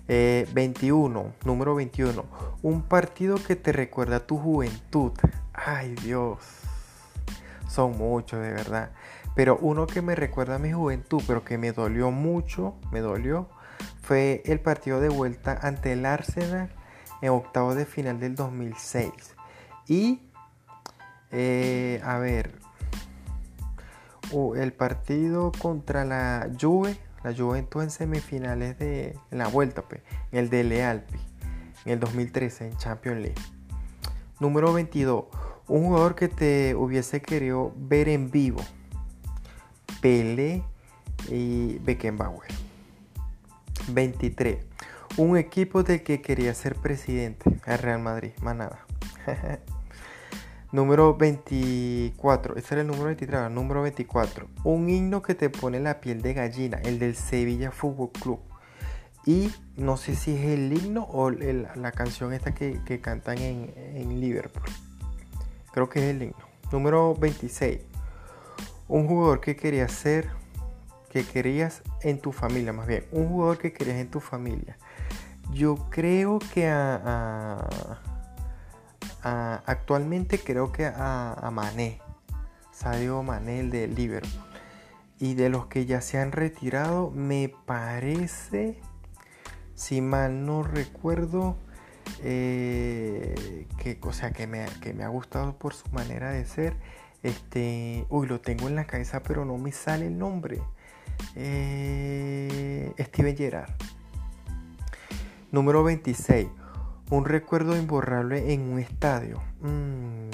21, 0.06 1.20
eh, 1.20 1.32
número 1.44 1.74
21. 1.74 2.24
Un 2.62 2.82
partido 2.82 3.36
que 3.36 3.56
te 3.56 3.72
recuerda 3.72 4.16
a 4.16 4.26
tu 4.26 4.38
juventud. 4.38 5.12
Ay 5.52 5.94
Dios. 5.94 6.38
Son 7.68 7.96
muchos, 7.96 8.40
de 8.40 8.50
verdad. 8.50 8.90
Pero 9.34 9.58
uno 9.60 9.86
que 9.86 10.02
me 10.02 10.14
recuerda 10.14 10.56
a 10.56 10.58
mi 10.58 10.72
juventud, 10.72 11.22
pero 11.26 11.44
que 11.44 11.56
me 11.56 11.72
dolió 11.72 12.10
mucho, 12.10 12.74
me 12.90 13.00
dolió, 13.00 13.48
fue 14.02 14.42
el 14.44 14.60
partido 14.60 15.00
de 15.00 15.08
vuelta 15.08 15.58
ante 15.62 15.92
el 15.92 16.04
Arsenal 16.04 16.70
en 17.22 17.30
octavos 17.30 17.76
de 17.76 17.86
final 17.86 18.20
del 18.20 18.34
2006. 18.34 19.12
Y, 19.88 20.20
eh, 21.30 22.02
a 22.04 22.18
ver, 22.18 22.52
el 24.56 24.72
partido 24.72 25.52
contra 25.52 26.04
la 26.04 26.48
Juve 26.60 26.98
la 27.22 27.34
Juventus 27.34 27.82
en 27.82 27.90
semifinales 27.90 28.78
de 28.78 29.16
la 29.30 29.48
vuelta, 29.48 29.84
en 30.32 30.38
el 30.38 30.50
de 30.50 30.82
Alpi, 30.82 31.18
en 31.84 31.92
el 31.92 32.00
2013 32.00 32.66
en 32.66 32.76
Champions 32.76 33.20
League. 33.20 33.42
Número 34.40 34.72
22. 34.72 35.24
Un 35.68 35.84
jugador 35.84 36.14
que 36.14 36.28
te 36.28 36.74
hubiese 36.74 37.22
querido 37.22 37.72
ver 37.76 38.08
en 38.08 38.30
vivo. 38.30 38.60
Pelé 40.00 40.64
y 41.28 41.78
Beckenbauer. 41.78 42.50
23. 43.88 44.64
Un 45.16 45.36
equipo 45.36 45.82
del 45.82 46.02
que 46.02 46.20
quería 46.20 46.54
ser 46.54 46.74
presidente. 46.74 47.50
El 47.66 47.78
Real 47.78 48.00
Madrid. 48.00 48.32
Más 48.40 48.56
nada. 48.56 48.84
Número 50.72 51.14
24. 51.14 52.56
Este 52.56 52.74
era 52.74 52.80
el 52.80 52.86
número 52.86 53.04
23. 53.04 53.50
Número 53.50 53.82
24. 53.82 54.48
Un 54.64 54.88
himno 54.88 55.20
que 55.20 55.34
te 55.34 55.50
pone 55.50 55.78
la 55.80 56.00
piel 56.00 56.22
de 56.22 56.32
gallina. 56.32 56.78
El 56.82 56.98
del 56.98 57.14
Sevilla 57.14 57.70
Fútbol 57.70 58.10
Club. 58.10 58.40
Y 59.26 59.52
no 59.76 59.98
sé 59.98 60.16
si 60.16 60.34
es 60.34 60.46
el 60.46 60.72
himno 60.72 61.04
o 61.04 61.30
la 61.30 61.92
canción 61.92 62.32
esta 62.32 62.54
que, 62.54 63.00
cantan 63.02 63.36
en, 63.36 64.18
Liverpool. 64.18 64.64
Creo 65.72 65.90
que 65.90 65.98
es 65.98 66.16
el 66.16 66.22
himno. 66.22 66.48
Número 66.72 67.14
26. 67.16 67.80
Un 68.88 69.06
jugador 69.06 69.40
que 69.40 69.56
querías 69.56 69.92
ser. 69.92 70.30
Que 71.10 71.22
querías 71.22 71.82
en 72.00 72.18
tu 72.18 72.32
familia, 72.32 72.72
más 72.72 72.86
bien. 72.86 73.04
Un 73.12 73.28
jugador 73.28 73.58
que 73.58 73.74
querías 73.74 73.98
en 73.98 74.10
tu 74.10 74.20
familia. 74.20 74.78
Yo 75.52 75.76
creo 75.90 76.38
que 76.38 76.66
a 76.66 77.68
actualmente 79.22 80.38
creo 80.38 80.72
que 80.72 80.86
a, 80.86 81.48
Mané, 81.52 82.00
Sadio 82.72 83.22
Mané, 83.22 83.60
el 83.60 83.70
de 83.70 83.88
Liverpool. 83.88 84.30
Y 85.18 85.34
de 85.34 85.48
los 85.48 85.66
que 85.66 85.86
ya 85.86 86.00
se 86.00 86.18
han 86.18 86.32
retirado, 86.32 87.10
me 87.10 87.52
parece, 87.64 88.80
si 89.74 90.00
mal 90.00 90.44
no 90.44 90.64
recuerdo, 90.64 91.56
eh, 92.22 93.66
que, 93.78 93.98
o 94.02 94.12
sea, 94.12 94.32
que 94.32 94.48
me, 94.48 94.66
que 94.80 94.92
me 94.92 95.04
ha 95.04 95.08
gustado 95.08 95.56
por 95.56 95.74
su 95.74 95.88
manera 95.90 96.32
de 96.32 96.44
ser. 96.44 96.74
Este, 97.22 98.04
uy, 98.08 98.26
lo 98.26 98.40
tengo 98.40 98.66
en 98.66 98.74
la 98.74 98.86
cabeza, 98.86 99.22
pero 99.22 99.44
no 99.44 99.56
me 99.58 99.70
sale 99.70 100.08
el 100.08 100.18
nombre. 100.18 100.60
Eh, 101.36 102.92
Steven 102.98 103.36
Gerrard. 103.36 103.70
Número 105.52 105.84
26. 105.84 106.48
Un 107.12 107.26
recuerdo 107.26 107.76
imborrable 107.76 108.54
en 108.54 108.62
un 108.72 108.78
estadio. 108.78 109.42
Mm, 109.60 110.30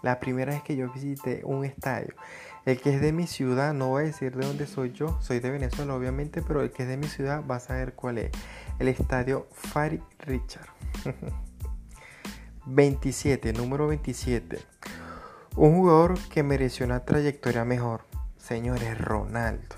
la 0.00 0.18
primera 0.18 0.54
vez 0.54 0.62
que 0.62 0.74
yo 0.74 0.90
visité 0.90 1.42
un 1.44 1.62
estadio. 1.66 2.14
El 2.64 2.80
que 2.80 2.94
es 2.94 3.02
de 3.02 3.12
mi 3.12 3.26
ciudad, 3.26 3.74
no 3.74 3.88
voy 3.88 4.04
a 4.04 4.06
decir 4.06 4.34
de 4.34 4.46
dónde 4.46 4.66
soy 4.66 4.92
yo, 4.92 5.20
soy 5.20 5.40
de 5.40 5.50
Venezuela 5.50 5.94
obviamente, 5.94 6.40
pero 6.40 6.62
el 6.62 6.70
que 6.70 6.84
es 6.84 6.88
de 6.88 6.96
mi 6.96 7.06
ciudad 7.06 7.44
va 7.46 7.56
a 7.56 7.60
saber 7.60 7.92
cuál 7.92 8.16
es. 8.16 8.30
El 8.78 8.88
estadio 8.88 9.46
Fari 9.52 10.00
Richard. 10.20 10.70
27, 12.64 13.52
número 13.52 13.86
27. 13.86 14.58
Un 15.56 15.74
jugador 15.74 16.18
que 16.30 16.42
mereció 16.42 16.86
una 16.86 17.04
trayectoria 17.04 17.66
mejor. 17.66 18.06
Señores, 18.38 18.96
Ronaldo. 18.96 19.76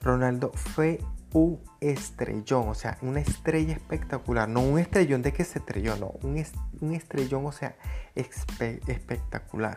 Ronaldo 0.00 0.52
fue 0.54 1.00
un 1.32 1.60
estrellón, 1.80 2.68
o 2.68 2.74
sea, 2.74 2.98
una 3.02 3.20
estrella 3.20 3.74
espectacular, 3.74 4.48
no 4.48 4.60
un 4.60 4.78
estrellón 4.78 5.22
de 5.22 5.32
que 5.32 5.44
se 5.44 5.58
estrelló, 5.58 5.96
no, 5.96 6.12
un, 6.22 6.44
un 6.80 6.94
estrellón, 6.94 7.46
o 7.46 7.52
sea, 7.52 7.76
espectacular. 8.14 9.76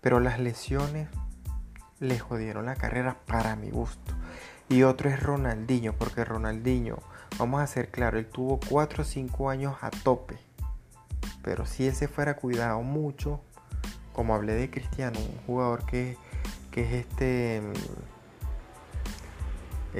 Pero 0.00 0.20
las 0.20 0.38
lesiones 0.40 1.08
le 2.00 2.18
jodieron 2.18 2.66
la 2.66 2.76
carrera 2.76 3.18
para 3.26 3.56
mi 3.56 3.70
gusto. 3.70 4.14
Y 4.68 4.82
otro 4.82 5.08
es 5.08 5.22
Ronaldinho, 5.22 5.94
porque 5.94 6.24
Ronaldinho, 6.24 6.98
vamos 7.38 7.60
a 7.60 7.66
ser 7.66 7.90
claro, 7.90 8.18
él 8.18 8.26
tuvo 8.26 8.60
4 8.68 9.02
o 9.02 9.06
5 9.06 9.50
años 9.50 9.76
a 9.80 9.90
tope. 9.90 10.36
Pero 11.42 11.64
si 11.64 11.86
él 11.86 11.94
se 11.94 12.08
fuera 12.08 12.36
cuidado 12.36 12.82
mucho, 12.82 13.40
como 14.12 14.34
hablé 14.34 14.54
de 14.54 14.70
Cristiano, 14.70 15.18
un 15.20 15.46
jugador 15.46 15.86
que, 15.86 16.16
que 16.70 16.82
es 16.82 17.06
este 17.06 17.62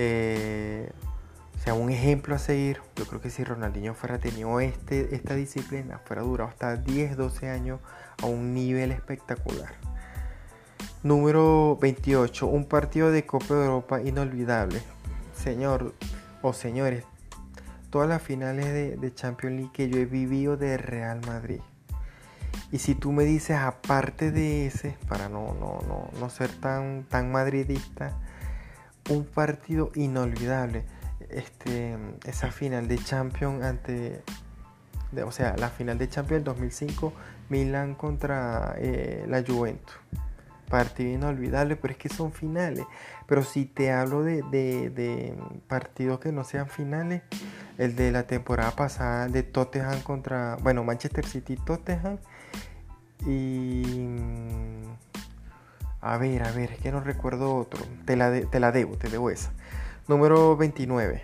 eh, 0.01 0.93
sea 1.65 1.75
un 1.75 1.91
ejemplo 1.91 2.37
a 2.37 2.39
seguir. 2.39 2.81
Yo 2.95 3.05
creo 3.07 3.21
que 3.21 3.31
si 3.31 3.43
Ronaldinho 3.43 3.95
fuera 3.95 4.19
tenido 4.19 4.61
este, 4.61 5.13
esta 5.17 5.35
disciplina, 5.35 5.99
fuera 6.05 6.23
durado 6.23 6.49
hasta 6.49 6.77
10, 6.77 7.17
12 7.17 7.51
años 7.51 7.81
a 8.23 8.27
un 8.27 8.55
nivel 8.55 8.93
espectacular. 8.93 9.75
Número 11.03 11.77
28. 11.81 12.47
Un 12.47 12.67
partido 12.67 13.11
de 13.11 13.27
Copa 13.27 13.55
de 13.55 13.65
Europa 13.65 14.01
inolvidable. 14.01 14.81
Señor 15.35 15.95
o 16.43 16.53
señores, 16.53 17.03
todas 17.91 18.09
las 18.09 18.23
finales 18.23 18.67
de, 18.67 18.97
de 18.97 19.15
Champions 19.15 19.57
League 19.57 19.73
que 19.73 19.89
yo 19.91 19.99
he 19.99 20.07
vivido 20.07 20.57
de 20.57 20.79
Real 20.79 21.21
Madrid. 21.27 21.61
Y 22.71 22.79
si 22.79 22.95
tú 22.95 23.11
me 23.11 23.25
dices, 23.25 23.57
aparte 23.57 24.31
de 24.31 24.67
ese, 24.67 24.97
para 25.09 25.29
no, 25.29 25.55
no, 25.55 25.81
no, 25.89 26.09
no 26.21 26.31
ser 26.31 26.53
tan, 26.53 27.03
tan 27.09 27.33
madridista, 27.33 28.13
un 29.09 29.25
partido 29.25 29.91
inolvidable. 29.95 30.85
Este, 31.31 31.97
esa 32.25 32.51
final 32.51 32.89
de 32.89 32.99
Champions 32.99 33.63
ante. 33.65 34.23
o 35.25 35.33
sea, 35.33 35.57
la 35.57 35.69
final 35.69 35.99
de 35.99 36.09
Champions 36.09 36.45
2005, 36.45 37.13
Milan 37.49 37.95
contra 37.95 38.75
eh, 38.79 39.25
la 39.29 39.43
Juventus. 39.43 39.97
Partido 40.69 41.11
inolvidable, 41.11 41.77
pero 41.77 41.93
es 41.93 41.99
que 41.99 42.09
son 42.11 42.33
finales. 42.33 42.85
Pero 43.27 43.43
si 43.43 43.65
te 43.65 43.91
hablo 43.91 44.23
de, 44.23 44.43
de, 44.43 45.35
partidos 45.67 46.21
que 46.21 46.31
no 46.31 46.45
sean 46.45 46.69
finales, 46.69 47.23
el 47.79 47.97
de 47.97 48.13
la 48.13 48.27
temporada 48.27 48.73
pasada 48.73 49.29
de 49.29 49.43
Tottenham 49.43 50.03
contra. 50.03 50.57
Bueno, 50.57 50.85
Manchester 50.85 51.27
City 51.27 51.57
Tottenham. 51.57 52.19
Y. 53.27 54.09
A 56.09 56.17
ver, 56.17 56.43
a 56.43 56.53
ver, 56.53 56.73
es 56.73 56.79
que 56.79 56.91
no 56.91 57.01
recuerdo 57.01 57.55
otro. 57.55 57.85
Te 58.07 58.17
la, 58.17 58.33
te 58.33 58.61
la 58.61 58.73
debo, 58.73 58.97
te 58.97 59.11
debo 59.11 59.29
esa. 59.29 59.53
Número 60.07 60.57
29. 60.57 61.23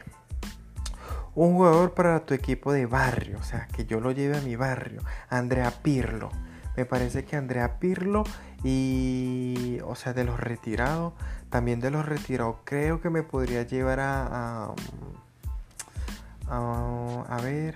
Un 1.34 1.54
jugador 1.54 1.94
para 1.94 2.26
tu 2.26 2.34
equipo 2.34 2.70
de 2.70 2.84
barrio, 2.84 3.38
o 3.38 3.42
sea, 3.42 3.66
que 3.68 3.86
yo 3.86 3.98
lo 3.98 4.12
lleve 4.12 4.36
a 4.36 4.42
mi 4.42 4.56
barrio. 4.56 5.00
Andrea 5.30 5.70
Pirlo. 5.82 6.28
Me 6.76 6.84
parece 6.84 7.24
que 7.24 7.34
Andrea 7.34 7.78
Pirlo 7.78 8.24
y, 8.62 9.78
o 9.84 9.94
sea, 9.94 10.12
de 10.12 10.24
los 10.24 10.38
retirados, 10.38 11.14
también 11.48 11.80
de 11.80 11.90
los 11.90 12.04
retirados, 12.04 12.56
creo 12.64 13.00
que 13.00 13.08
me 13.08 13.22
podría 13.22 13.62
llevar 13.62 14.00
a, 14.00 14.74
a, 16.46 17.24
a, 17.26 17.40
ver, 17.40 17.74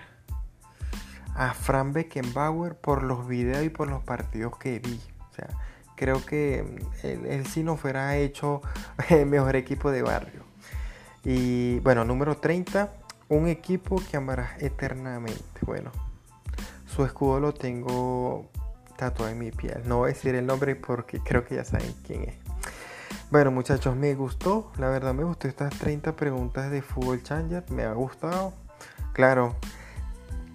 a 1.34 1.54
Fran 1.54 1.94
Beckenbauer 1.94 2.74
por 2.74 3.02
los 3.02 3.26
videos 3.26 3.64
y 3.64 3.70
por 3.70 3.88
los 3.88 4.02
partidos 4.04 4.58
que 4.58 4.78
vi. 4.78 5.00
O 5.30 5.34
sea, 5.34 5.48
creo 5.98 6.24
que 6.24 6.60
él, 7.02 7.26
él 7.26 7.46
sí 7.46 7.62
no 7.62 7.76
fuera 7.76 8.16
hecho 8.16 8.62
el 9.08 9.26
mejor 9.26 9.56
equipo 9.56 9.90
de 9.90 10.02
barrio. 10.02 10.44
Y 11.24 11.80
bueno, 11.80 12.04
número 12.04 12.36
30, 12.36 12.92
un 13.28 13.48
equipo 13.48 14.00
que 14.10 14.16
amarás 14.16 14.62
eternamente. 14.62 15.60
Bueno, 15.62 15.90
su 16.86 17.04
escudo 17.04 17.40
lo 17.40 17.52
tengo 17.52 18.48
tatuado 18.96 19.30
en 19.32 19.38
mi 19.38 19.50
piel. 19.50 19.82
No 19.84 19.98
voy 19.98 20.10
a 20.10 20.14
decir 20.14 20.34
el 20.34 20.46
nombre 20.46 20.76
porque 20.76 21.20
creo 21.20 21.44
que 21.44 21.56
ya 21.56 21.64
saben 21.64 21.94
quién 22.06 22.24
es. 22.24 22.34
Bueno 23.30 23.50
muchachos, 23.50 23.94
me 23.94 24.14
gustó, 24.14 24.72
la 24.78 24.88
verdad 24.88 25.12
me 25.12 25.22
gustó 25.22 25.48
estas 25.48 25.78
30 25.78 26.16
preguntas 26.16 26.70
de 26.70 26.80
Fútbol 26.80 27.22
Changer, 27.22 27.70
me 27.70 27.82
ha 27.82 27.92
gustado. 27.92 28.54
Claro, 29.12 29.54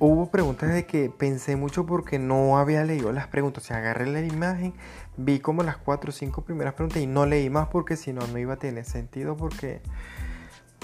hubo 0.03 0.29
preguntas 0.29 0.74
de 0.74 0.86
que 0.86 1.10
pensé 1.10 1.55
mucho 1.55 1.86
porque 1.86 2.19
no 2.19 2.57
había 2.57 2.83
leído 2.83 3.12
las 3.12 3.27
preguntas. 3.27 3.63
O 3.63 3.67
sea, 3.67 3.77
agarré 3.77 4.05
la 4.07 4.19
imagen, 4.22 4.74
vi 5.17 5.39
como 5.39 5.63
las 5.63 5.77
4 5.77 6.10
o 6.10 6.13
5 6.13 6.41
primeras 6.41 6.74
preguntas 6.74 7.01
y 7.01 7.07
no 7.07 7.25
leí 7.25 7.50
más 7.50 7.67
porque 7.69 7.95
si 7.95 8.12
no, 8.12 8.25
no 8.27 8.38
iba 8.38 8.55
a 8.55 8.57
tener 8.57 8.86
sentido 8.86 9.38
porque 9.38 9.81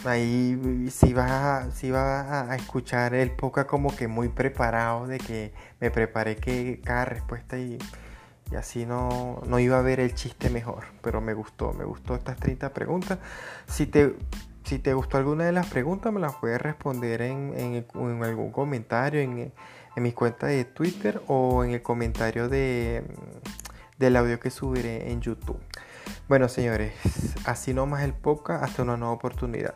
ahí 0.06 0.88
sí 0.90 1.12
va, 1.12 1.68
va 1.68 2.52
a 2.52 2.56
escuchar 2.56 3.14
el 3.14 3.32
poca 3.32 3.68
como 3.68 3.94
que 3.94 4.08
muy 4.08 4.30
preparado 4.30 5.08
de 5.08 5.18
que 5.18 5.54
me 5.82 5.92
preparé 5.92 6.38
que 6.38 6.80
cada 6.84 7.04
respuesta 7.04 7.58
y, 7.58 7.78
así 8.58 8.86
no, 8.86 9.42
no, 9.46 9.60
iba 9.60 9.78
a 9.78 9.82
ver 9.82 10.00
el 10.00 10.16
chiste 10.16 10.50
mejor. 10.50 10.86
Pero 11.02 11.20
me 11.20 11.34
gustó, 11.34 11.74
me 11.74 11.84
gustó 11.84 12.16
estas 12.16 12.38
30 12.38 12.74
preguntas. 12.74 13.20
Si 13.68 13.86
te, 13.86 14.16
si 14.70 14.78
te 14.78 14.94
gustó 14.94 15.18
alguna 15.18 15.46
de 15.46 15.52
las 15.52 15.66
preguntas, 15.66 16.14
me 16.14 16.20
las 16.20 16.36
puedes 16.36 16.62
responder 16.62 17.24
en, 17.24 17.88
algún 18.22 18.52
comentario 18.52 19.20
en, 19.20 19.52
en 19.96 20.04
mi 20.04 20.12
cuenta 20.12 20.46
de 20.46 20.64
Twitter 20.64 21.24
o 21.26 21.64
en 21.64 21.72
el 21.72 21.82
comentario 21.82 22.50
de, 22.50 23.04
del 23.98 24.16
audio 24.16 24.40
que 24.40 24.52
subiré 24.52 25.12
en 25.12 25.22
YouTube. 25.22 25.60
Bueno, 26.28 26.48
señores, 26.50 26.94
así 27.46 27.74
nomás 27.74 28.04
el 28.04 28.14
podcast 28.14 28.64
hasta 28.64 28.84
una 28.84 28.96
nueva 28.96 29.16
oportunidad. 29.16 29.74